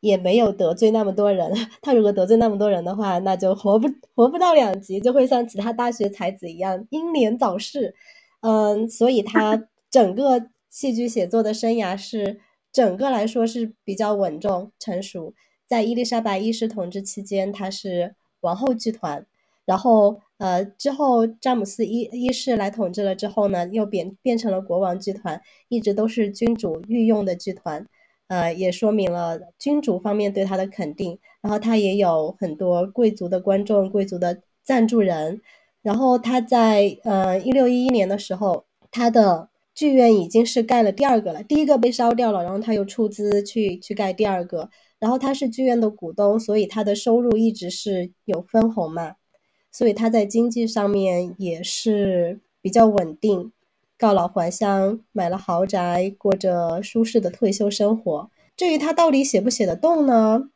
[0.00, 1.50] 也没有得罪那么多人。
[1.80, 7.94] 他如果得罪那么多人的话，那就活不活不到两集，就会像其他大学才子一样英年早逝。
[8.42, 12.38] 嗯，所以他 整个戏剧写作的生涯是
[12.70, 15.32] 整个来说是比较稳重成熟。
[15.66, 19.24] 在伊丽莎白一世统治期间，他是王后剧团，
[19.66, 27.86] 然后呃之后詹姆斯一一世来统治了之后呢，又变变成了国王剧团，一直都是君主御用的剧团。
[28.28, 35.40] 呃，也说明了君主方面对他的肯定，然后他也有很多贵族的观众、贵族的赞助人。
[35.82, 44.70] 然后他在呃一六一一年的时候，他的剧院已经是盖了第二个了，第一个被烧掉了，然后他又出资去去盖第二个。
[44.98, 49.16] 然后他是剧院的股东，所以他的收入一直是有分红嘛，
[49.76, 53.50] 所以他在经济上面也是比较稳定。
[53.98, 58.30] 告老还乡，买了豪宅，过着舒适的退休生活。
[58.56, 60.50] 至于他到底写不写得动呢？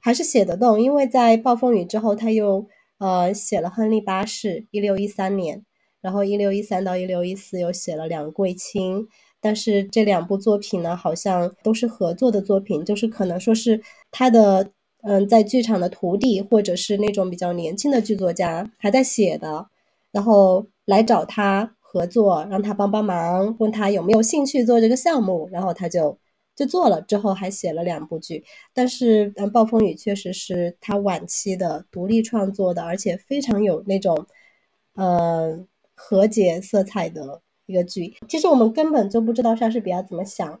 [0.00, 2.66] 还是写得动，因为在暴风雨之后，他又
[2.98, 5.64] 呃写了《亨利八世》，一六一三年，
[6.00, 9.02] 然后一六一三到一六一四又写了《两贵卿》。
[9.40, 14.70] 但是这两部作品呢，好像都是合作的作品，就是可能说是他的
[15.02, 19.66] 嗯在剧场的徒弟，或者是那种比较年轻的剧作家还在写的，
[20.10, 21.74] 然后来找他。
[21.94, 26.16] 合作让他帮帮忙，问他有没有兴趣做这个项目，然后他就
[26.56, 27.02] 就做了。
[27.02, 34.26] 之后还写了两部剧，但是《嗯暴风雨》确实是他晚期的独立创作的，而且非常有那种
[34.94, 35.62] 呃
[35.94, 38.14] 和解色彩的一个剧。
[38.26, 40.58] 其实我们根本就不知道莎士比亚怎么想，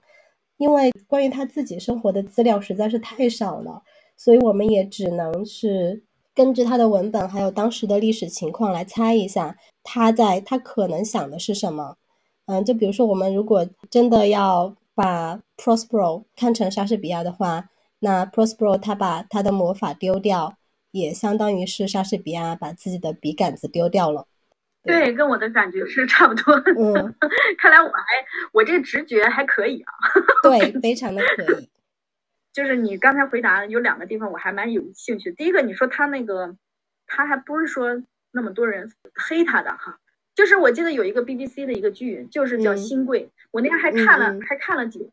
[0.58, 3.82] 因为关于他自己生活的资料实在是太少了，
[4.22, 11.96] 所以我们也只能是根据他的文本还有当时的历史情况来猜一下他在他可能想的是什么。
[12.46, 20.54] 嗯，就比如说我们如果真的要把 Prospero 看成莎士比亚的话，那 Prospero 他把他的魔法丢掉，
[20.92, 24.28] 也相当于是莎士比亚把自己的笔杆子丢掉了。
[24.84, 26.54] 对，跟我的感觉是差不多。
[26.76, 26.94] 嗯，
[27.58, 29.90] 看来我还我这个直觉还可以啊。
[30.44, 31.68] 对， 非常的可以。
[32.52, 35.32] 就是你刚才回答有两个地方我还蛮有兴趣。
[35.32, 36.56] 第一个，你说他那个
[37.06, 39.98] 他还不是说那么多人黑他的哈，
[40.34, 45.10] 就是我记得有一个 BBC 的一个剧，就是叫《新贵》，我那天还看了还看了几，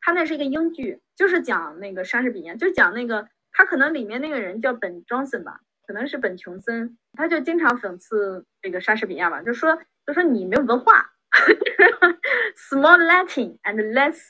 [0.00, 5.60] 他那是一个英剧，就是讲那个莎士比亚，就讲那个他可能里面那个人叫本 Johnson 吧。
[5.86, 11.12] 可能是本琼森，他就经常讽刺那个莎士比亚吧，就说就说你没有文化，
[12.70, 14.20] small Latin and less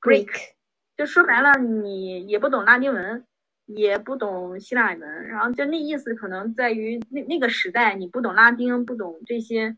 [0.00, 0.30] Greek，
[1.00, 3.24] 就说白了你也不懂拉丁文，
[3.64, 9.74] 也不懂希腊文，然后就那意思可能在于那那个时代你不懂拉丁，不懂这些，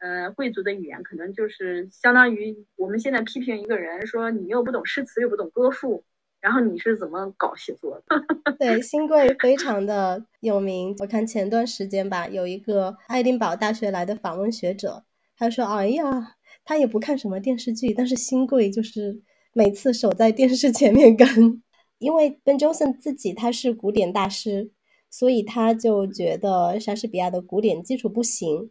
[0.00, 6.02] 呃贵族的语言，可能就是相当于我们现在批评一个人说你又不懂诗词又不懂歌赋。
[6.40, 8.24] 然后你是怎么搞写作的？
[8.58, 10.94] 对，新贵非常的有名。
[10.98, 15.04] 我看前段时间吧，有一个爱丁堡大学来的访问学者，
[15.36, 19.22] 他说：“哎呀，他也不看什么电视剧，但是新贵就是
[19.56, 21.62] 每次守在电视前面跟。
[21.98, 24.70] 因为 Ben Jonson 自己他是古典大师，
[25.10, 28.70] 所以他就觉得莎士比亚的古典基础不行。”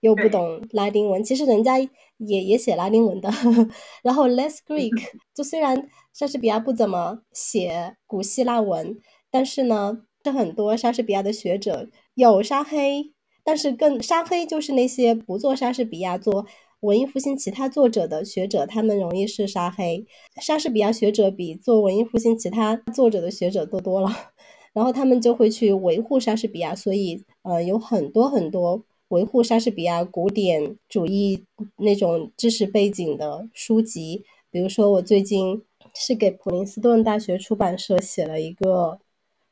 [0.00, 3.30] 又不懂拉丁文，其实人家也也写拉丁文的。
[4.02, 8.96] 然后 less Greek， 就虽然莎士比亚不怎么写古希腊文，
[9.30, 13.12] 但是呢，这很多莎士比亚的学者有沙黑，
[13.44, 16.46] 但是更沙黑就是那些不做莎士比亚做
[16.80, 20.06] 文艺复兴其他作者的学者，他们容易是沙黑。
[20.40, 24.10] 莎士比亚学者比做文艺复兴其他作者的学者多多了，
[24.72, 28.82] 然后他们就会去维护莎士比亚，所以呃，有很多很多。
[29.08, 31.44] 维护莎士比亚古典主义
[31.78, 35.60] 那种知识背景的书籍，比如说我最近
[35.94, 39.00] 是给普林斯顿大学出版社写了一个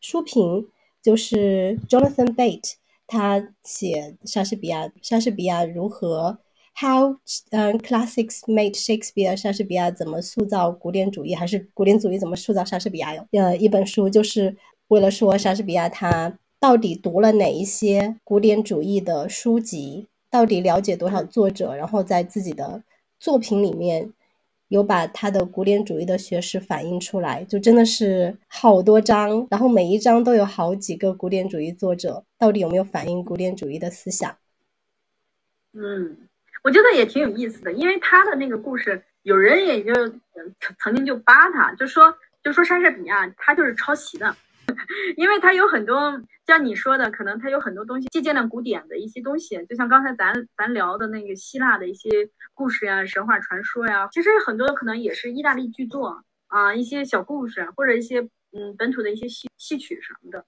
[0.01, 0.69] 书评，
[1.03, 2.75] 就是 Jonathan Bate
[3.09, 6.39] 他写莎士比亚，莎士比亚如何
[6.81, 7.19] How
[7.51, 13.13] 嗯 Classics Made Shakespeare，莎士比亚怎么塑造古典主义，还是古典主义怎么塑造莎士比亚？
[13.33, 14.57] 呃，一本书就是
[14.89, 16.39] 为了说莎士比亚他。
[16.61, 20.09] 到底读了哪一些古典主义的书籍？
[20.29, 21.77] 到底了解多少作者？
[21.77, 22.83] 然后在自己的
[23.21, 24.13] 作品里面
[24.67, 34.37] 有把他的古典主义的学识反映出来，就真的是好多章，然后每一章都有好几个古典主义作者，到底有没有反映古典主义的思想？
[35.75, 36.28] 嗯，
[36.63, 44.35] 我觉得也挺有意思的，因为他的那个故事，有人也就曾曾经就扒他，就说就说莎士比亚他就是抄袭的。
[45.17, 52.11] 因为他有很多像你说的，可能他有很多东西借鉴了古典的一些东西，就像刚才咱咱聊的那个希腊的一些
[52.53, 58.21] 故事呀、神话传说呀，其实很多可能也是意大利剧作啊，一些小故事或者一些
[58.53, 60.45] 嗯本土的一些戏戏曲什么的，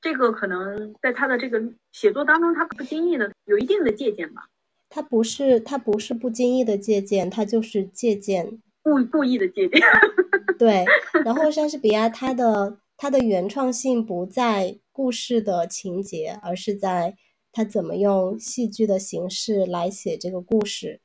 [0.00, 4.48] 这个可能在他的这个写作当中，他不经意的有一定的借鉴吧。
[4.90, 9.80] 他不是他不是不经意的借鉴，他就是借鉴故故意的借鉴。
[10.58, 10.84] 对，
[11.24, 12.76] 然后莎士比亚他的。
[13.02, 17.16] 他的原创性不在故事的情节，而是在
[17.50, 21.00] 他怎么用戏剧的形式来写这个故事。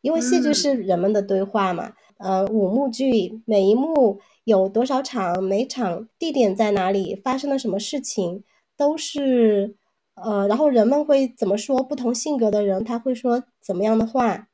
[0.00, 8.44] 因为戏剧是人们的对话嘛，呃，五幕剧每一幕有多少场，每场地点在哪里，发生了什么事情，
[8.76, 9.74] 都是
[10.22, 11.82] 呃，然后人们会怎么说？
[11.82, 14.48] 不同性格的人他会说怎么样的话，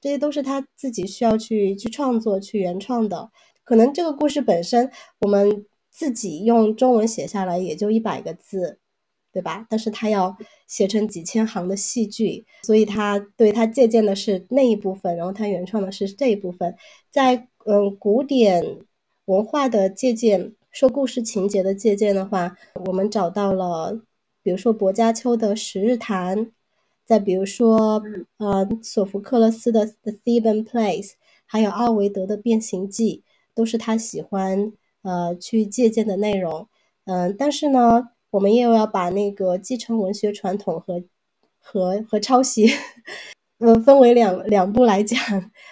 [0.00, 3.30] 这些都是他自己需要去去创作、去原创的。
[3.64, 4.90] 可能这个故事本身，
[5.20, 5.66] 我们。
[5.90, 8.78] 自己用中文写下来也就一百个字，
[9.32, 9.66] 对吧？
[9.68, 10.36] 但是他要
[10.68, 16.76] 写成几千行的戏剧，所以他对他借鉴的是那一部分，然后他原创的是这一部分。
[17.10, 18.78] 在嗯古典
[19.24, 24.00] 文化的借鉴，说故事情节的借鉴的话，我们找到了，
[24.48, 26.38] 比如说薄伽丘的《十日谈》，
[27.04, 28.02] 再比如说
[28.38, 31.08] 呃索福克勒斯的《The Theban Plays》，
[31.44, 33.22] 还有奥维德的《变形记》，
[33.54, 34.72] 都是他喜欢。
[35.02, 36.66] 呃，去借鉴的内容，
[37.04, 41.02] 嗯，但是呢，我们也有要把那个继承文学传统和
[41.60, 42.68] 和和抄袭，
[43.58, 45.18] 呃，分为两两步来讲，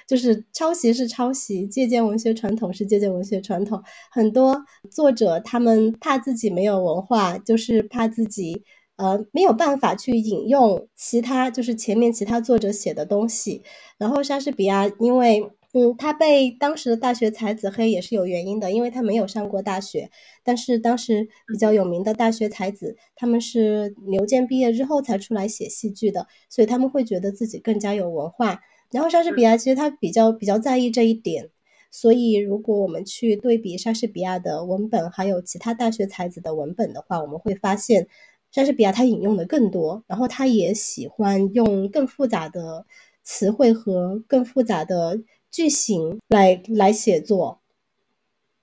[0.06, 3.82] 就是抄袭是抄袭，借鉴文学传统是借鉴文学传统。
[4.10, 4.60] 很多
[4.90, 8.62] 作者他们怕自己没有文化，就是怕自己
[8.96, 13.62] 呃没有办法去引用其他，就是前面其他作者写的东西。
[13.98, 15.50] 然后莎士比亚因为。
[15.76, 20.10] 嗯，他被当时的大学才子黑也是有原因的，因为他没有上过大学。
[20.42, 28.58] 但是当时比较有名的大学才子，他们是牛剑毕业之后才出来写戏剧的，所以他们会觉得自己更加有文化。
[28.90, 31.50] 然后莎士比亚其实他比较比较在意这一点，
[31.90, 38.08] 所以如果我们去对比莎士比亚的文本还有其他大学才子的文本的话，我们会发现
[38.50, 42.86] 莎士比亚他引用的更多，然后他也喜欢用更复杂的
[43.22, 45.20] 词汇和更复杂的。
[45.56, 47.62] 句型来来写作，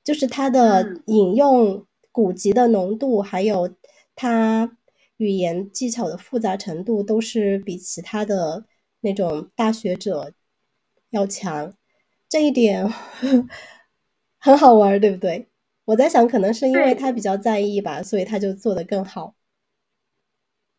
[0.04, 3.74] 就是他的引用古籍的浓度，还有
[4.14, 4.78] 他
[5.18, 8.68] 语言技巧的复杂程度，都是比其他的
[9.02, 10.34] 那种大学者
[11.10, 11.74] 要强。
[12.30, 12.88] 这一点
[14.38, 15.50] 很好玩，对不对？
[15.86, 19.34] 我在想，可能是因为他比较在意吧，所以他就做得更好。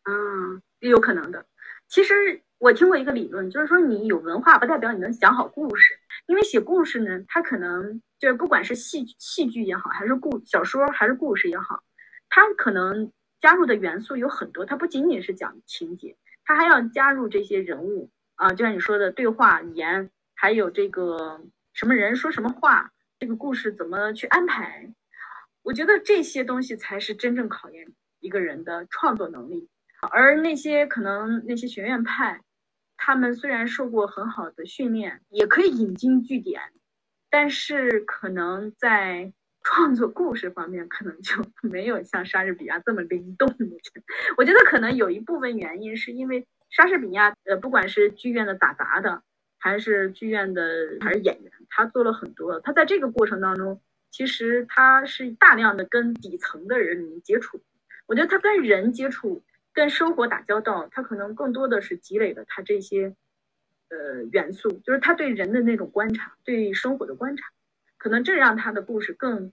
[0.05, 1.45] 嗯，也有可能的。
[1.89, 2.13] 其实
[2.57, 5.99] 我听过一个理论，就是说你有文化不代表你能讲好故事。
[6.27, 11.83] 因为写故事呢，它可能就是不管是戏戏剧也好，还是故小说还是故事也好，
[12.29, 14.65] 它可能加入的元素有很多。
[14.65, 21.41] 它不仅仅是讲情节，它还要加入这些人物啊，就像你说的对话语言，还有这个
[21.73, 24.91] 什么人说什么话，这个故事怎么去安排。
[25.61, 29.69] 我觉得这些东西才是真正考验一个人的创作能力。
[30.11, 32.41] 而那些可能那些学院派。
[32.97, 36.61] 他们虽然受过很好的训练，也可以引经据典，
[37.29, 39.33] 但是可能在
[39.63, 41.33] 创作故事方面，可能就
[41.67, 43.53] 没有像莎士比亚这么灵动。
[44.37, 49.23] 我觉得可能有一部分原因是因为莎士比亚，呃，不管是剧院的打杂的，
[49.57, 50.61] 还是剧院的，
[51.01, 52.59] 还是演员，他做了很多。
[52.59, 53.81] 他在这个过程当中，
[54.11, 57.61] 其实他是大量的跟底层的人民接触。
[58.05, 59.43] 我觉得他跟人接触。
[59.75, 63.13] 跟生活打交道，他可能更多的是积累了他这些，
[63.89, 67.43] 呃，元素，就是他对人的那种观察，对生活的观察，
[67.97, 69.51] 可能这让他的故事更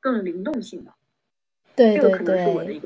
[0.00, 0.94] 更灵动性吧。
[1.74, 2.80] 对对对，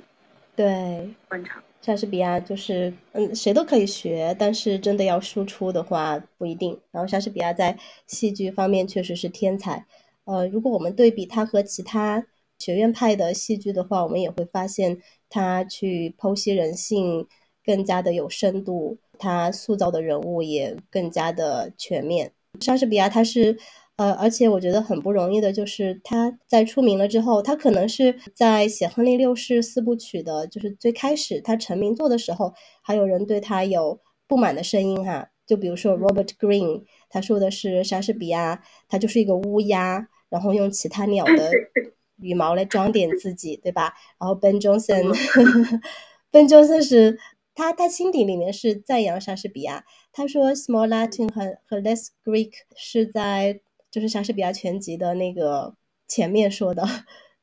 [0.55, 1.61] 对观察。
[1.83, 6.81] 莎士比亚就是，嗯，谁都可以学，但是真的要输出的话不一定。
[6.93, 7.77] 然后莎士比亚在
[8.07, 9.85] 戏剧方面确实是天才。
[10.25, 12.25] 呃，如果我们对比他和其他
[12.57, 15.03] 学院派的戏剧的话，我们也会发现。
[15.29, 17.27] 他去剖析人性
[17.65, 22.33] 更加的有深度，他塑造的人物也更加的全面。
[22.61, 23.59] 莎士比亚他是，
[23.97, 35.29] 呃，而且我觉得很不容易的，就是他在出名了之后，他可能是在写《亨利六世四部曲》的，就是最开始他成名作的时候，还有人对他有不满的声音哈。
[35.47, 41.51] 就比如说 Robert Greene，他说的是莎士比亚他就是一个乌鸦，然后用其他鸟的。
[42.21, 43.95] 羽毛来装点自己，对吧？
[44.19, 47.19] 然后 Ben Jonson，Ben Jonson 是
[47.55, 49.85] 他，他心底里面是赞扬莎士比亚。
[50.13, 53.61] 他说 Small Latin 和和 Less Greek 是在
[53.91, 55.75] 就是莎士比亚全集的那个
[56.07, 56.85] 前面说的，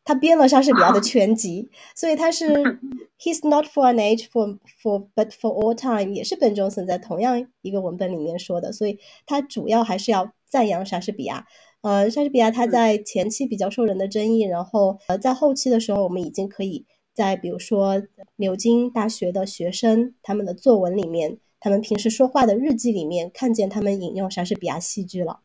[0.04, 2.48] 他编了莎士比亚的全集，所以他是
[3.18, 11.48] He's not for an age for for but for all time，也是 Ben Jonson 在同样一个文本里面说的，所以他主要还是要赞扬莎士比亚。
[11.86, 16.84] 呃，莎士比亚他在前期比较受人的争议，然后呃，在后期的时候，我们已经可以
[17.14, 18.02] 在比如说
[18.38, 25.42] 牛津大学的学生他们的作文里面，他们平时说话的日记里面看见他们引用莎士比亚戏剧了，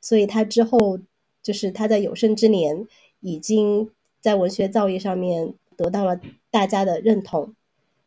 [0.00, 0.98] 所以他之后
[1.40, 2.88] 就是他在有生之年
[3.20, 3.88] 已经
[4.20, 6.20] 在文学造诣上面得到了
[6.50, 7.54] 大家的认同，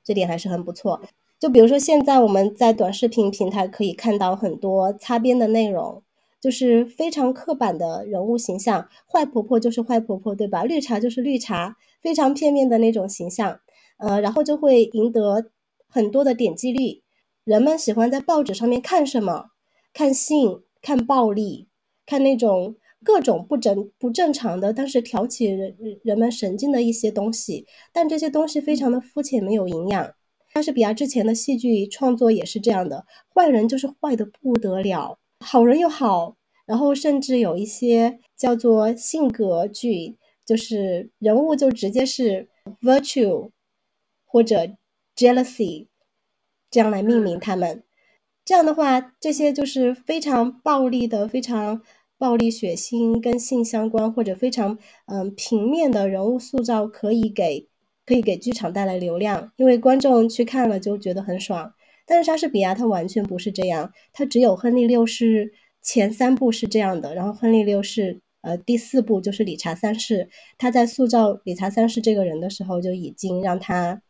[0.04, 1.00] 这点还是很不错。
[1.40, 6.04] 就比如说现在我们在短视频平台可以看到很多擦边的内容。
[6.40, 10.64] 就是非常刻板的人物形象，坏婆婆就是坏婆婆，对吧？
[10.64, 13.60] 绿茶就是绿茶，非常片面的那种形象，
[13.98, 15.52] 呃，然后就会赢得
[15.88, 17.04] 很多的点击率。
[17.44, 19.52] 人们喜欢在报纸上面看什么？
[19.92, 21.68] 看性、看暴力、
[22.06, 27.66] 看那种各种不正不正常的，但是挑起人人们神经的一些东西。
[27.92, 30.14] 但这些东西非常的肤浅，没有营养。
[30.54, 35.18] 莎士比亚之前的戏剧创作也是这样的，坏人就是坏的不得了。
[35.40, 36.36] 好人又好，
[36.66, 42.50] 然后甚至有一些叫做性格剧，就是人物就直接是
[42.82, 43.50] virtue
[44.26, 44.70] 或者
[45.16, 45.88] jealousy
[46.70, 47.84] 这样来命名他们。
[48.46, 51.82] 这样的话，这些就是非常暴力的、非常
[52.18, 57.68] 暴力血腥跟性相关，或者非常嗯平面的人物塑造，可以给
[58.06, 61.74] 可以给剧场带来流量，因为观众去看了就觉得很爽。
[62.10, 65.54] 但是莎士比亚他完全不是这样，他只有亨利六世
[65.84, 74.02] 前三部是这样的，然后亨利六世呃第四部就是理查三世，他在塑造理查三世这个人的时候就已经让他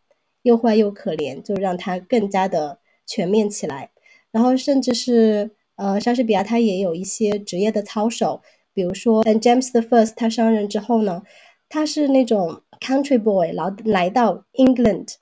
[0.44, 3.90] 又坏又可怜，就让他更加的全面起来，
[4.32, 8.42] 然后甚至是呃，莎士比亚他也有一些职业的操守，
[8.74, 11.24] 比如说，嗯，James the First 他上任之后呢，
[11.68, 15.16] 他是那种 country boy，然后来到 England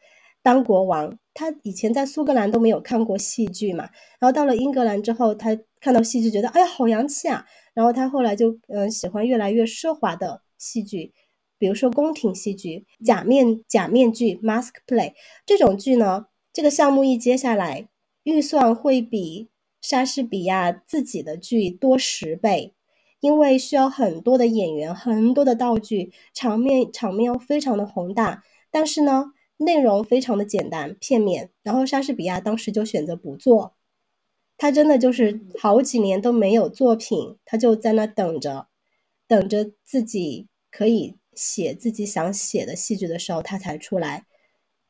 [0.48, 1.20] 当国王。
[1.34, 5.50] 他以前在苏格兰都没有看过戏剧嘛，然后到了英格兰之后，他
[5.82, 11.12] 看到戏剧觉得哎呀好洋气啊，然后他后来就嗯喜欢越来越奢华的戏剧，
[11.60, 15.12] 比如说宫廷戏剧、假面假面剧 （mask play）
[15.46, 17.90] 这种剧呢，这个项目一接下来，
[18.24, 19.50] 预算会比
[19.82, 22.74] 莎士比亚自己的剧多十倍，
[23.20, 29.34] 因为需要很多的演员、很多的道具，场面场面要非常的宏大，但是呢。
[29.58, 33.74] 内容非常的简单片面，然后莎士比亚当时就选择不做，
[34.56, 38.68] 他真的就是好几年都没有作品，他就在那等着，
[39.28, 44.26] 等着自己可以写自己想写的戏剧的时候，他才出来。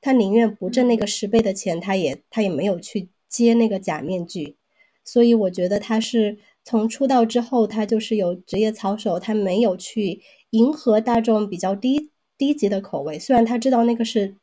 [0.02, 4.58] 他宁愿不挣那个十倍的钱，他也他也没有去接那个假面具。
[5.06, 13.18] 所以我觉得他是从出道之后，他就是有职业操守，他没有去迎合大众比较低低级的口味。
[13.18, 14.36] 虽然他知道那个是。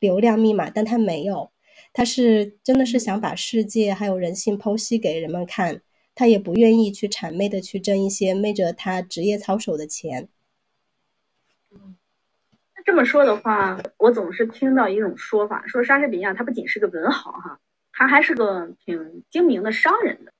[0.00, 1.50] 流量密码，但他没有，
[1.92, 5.82] 他是真的是想把世界还有人性剖析给人们看，
[6.14, 10.28] 他也不愿意去谄媚的去挣一些昧着他职业操守的钱。
[11.70, 17.58] 那这么说的话，我总是听到一种说法，说莎士比亚他不仅是个文豪哈，
[17.92, 20.32] 他还是个挺精明的商人的。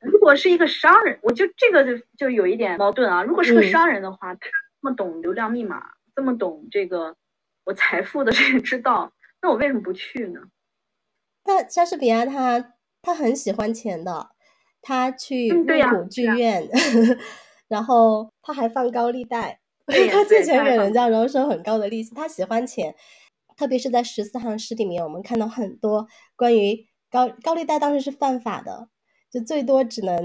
[0.00, 3.22] 如果是一个商人，我就这个就就有一点矛盾啊。
[3.22, 5.82] 如果是个商人的话，他这么懂流量密码，
[6.14, 7.16] 这么懂这个。
[7.66, 9.12] 我财富的这个之道，
[9.42, 10.40] 那我为什么不去呢？
[11.44, 14.30] 那莎士比亚他他很喜欢钱的，
[14.80, 16.68] 他去入股剧院，
[17.68, 22.14] 然后他还放高利贷， 他借钱给人家，然后收很高的利息。
[22.14, 22.94] 他喜欢钱，
[23.56, 26.06] 特别是在十四行诗里面，我们看到很多
[26.36, 28.88] 关于高高利贷当时是犯法的，
[29.30, 30.18] 就最多只能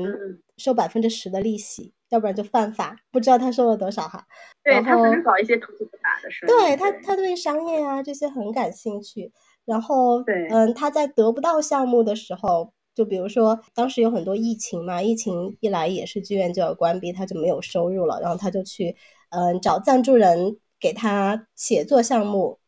[0.57, 1.93] 收百分之十的利息。
[2.09, 4.27] 要不然就犯法，不知道他收了多少哈。
[4.64, 6.45] 对他可能搞一些投资不打的事。
[6.45, 9.32] 对他，他对商业啊这些很感兴趣。
[9.66, 18.20] 然后，嗯，他在得不到项目的时候，就比如说当时有很多疫情嘛，疫情一来也是剧院就要关闭，他就没有收入了。
[18.22, 18.95] 然后他就去，
[19.30, 22.59] 嗯，找赞助人给他写作项目，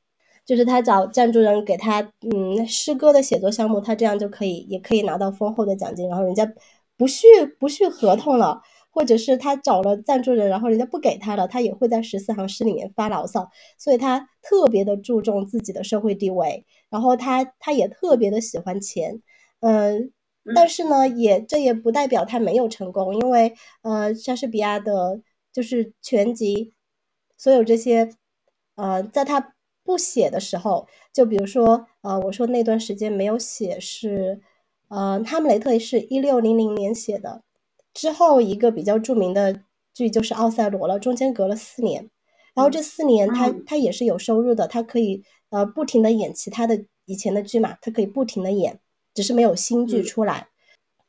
[0.46, 6.08] 就是他找赞助人给他，嗯，诗歌的写作项目，他这样就可以也可以拿到丰厚的奖金。
[6.08, 6.48] 然后人家
[6.96, 7.28] 不续
[7.60, 8.62] 不续合同了。
[8.94, 19.20] 或者是他找了赞助人，然后人家不给他了，他也会在十四行诗里面发牢骚，所以他特别的注重自己的社会地位，然后他他也特别的喜欢钱，
[19.62, 20.12] 嗯，
[20.54, 25.20] 但是呢，也这也不代表他没有成功，因为呃，莎士比亚的
[25.52, 26.74] 就是全集，
[27.36, 28.12] 所有这些，
[28.76, 34.39] 呃，在他不写的时候，就比如说呃，我说那段时间没有写是，
[34.89, 37.41] 呃，哈姆雷特是一六零零年写的。
[37.94, 39.62] 之后一个比较著名的
[39.94, 42.10] 剧就是《奥赛罗》了，中间隔了四年，
[42.56, 48.80] 然后这四年他他也是有收入的，他可以呃不停的演其他的以前的剧嘛，他可以不停的演，
[49.14, 50.48] 只是没有新剧出来。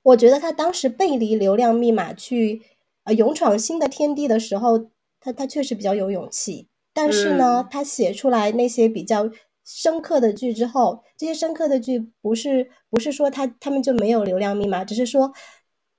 [0.02, 2.60] 我觉得他当时背离流量密码去
[3.04, 6.68] 呃勇闯新的天地的时候，他他确实比较有勇气。
[6.92, 9.30] 但是呢，他写出来那些比较
[9.64, 15.32] 深刻的剧之后，这些深刻的剧不是不是说他他们就没有流量密码，只是说。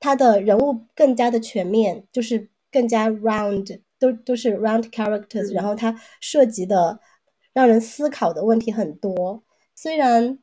[0.06, 7.00] 他的人物更加的全面，就是更加 round，都都是 round characters，然后他涉及的
[7.54, 9.44] 让人思考的问题很多。
[9.74, 10.38] 虽然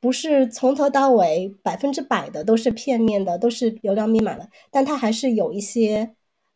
[0.00, 6.14] 不是从头到尾百分之百的都是片面的，都是流量密码的，但它还是有一些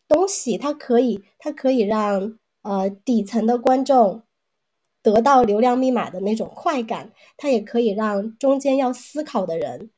[0.08, 4.22] 东西，它可以，它可以让呃底层的观众
[5.02, 9.90] 得到流量密码的那种快感，它也可以让中间要思考的人。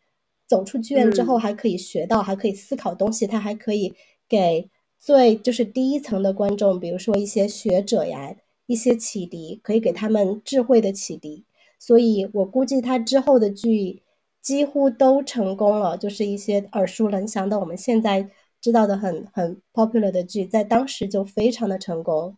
[0.48, 3.26] 走出剧院之后，还可以学到，还可以思考东西。
[3.26, 3.94] 他还可以
[4.26, 8.34] 给最就是第一层的观众，比如说一些学者呀，
[8.66, 11.44] 一些启迪，可以给他们智慧的启迪。
[11.78, 14.02] 所以我估计他之后的剧
[14.40, 18.28] 几乎都成功了，就是一些耳熟能详的，我们现在
[18.60, 22.36] 知道的很很 popular 的剧，在当时就非常的成功，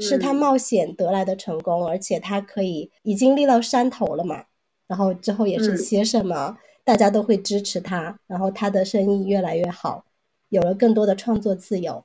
[0.00, 4.44] 是他冒险得来的成功，而且他可以已经立到山头了嘛。
[4.86, 6.56] 然后之后也是写什么。
[6.84, 10.04] 大家都会支持他，然后他的生意越来越好，
[10.48, 12.04] 有了更多的创作自由。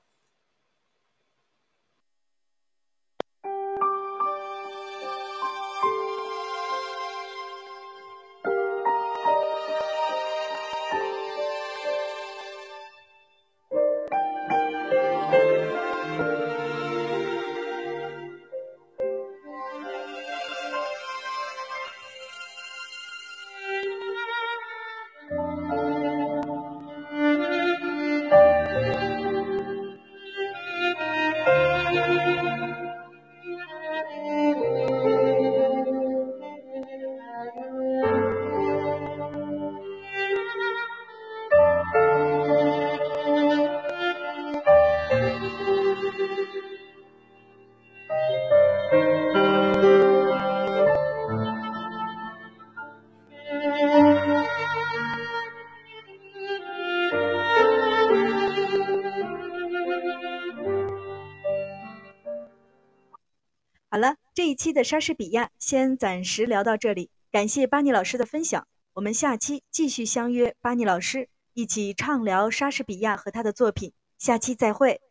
[64.65, 68.67] 期的莎士比亚先暂时聊到这里，感谢巴尼老师的分享。
[68.93, 73.93] 我们下期继续相约巴尼老师一起畅聊莎士比亚和他的作品。
[74.17, 75.01] 下期再会。